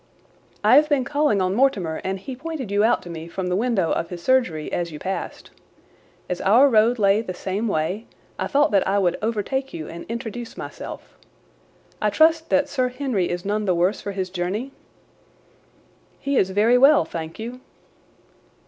[0.63, 3.55] "I have been calling on Mortimer, and he pointed you out to me from the
[3.55, 5.51] window of his surgery as you passed.
[6.27, 8.07] As our road lay the same way
[8.39, 11.15] I thought that I would overtake you and introduce myself.
[12.01, 14.71] I trust that Sir Henry is none the worse for his journey?"
[16.19, 17.61] "He is very well, thank you."